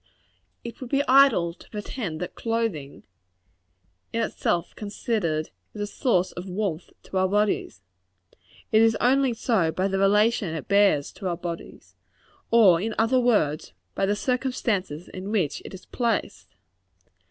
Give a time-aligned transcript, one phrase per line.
[0.63, 3.03] It would be idle to pretend that clothing,
[4.11, 7.83] in itself considered, is a source of warmth to our bodies.
[8.71, 11.93] It is only so by the relation it bears to our bodies;
[12.49, 16.55] or, in other words, by the circumstances in which it is placed.